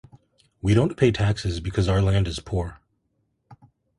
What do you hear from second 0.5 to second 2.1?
We don't pay taxes because our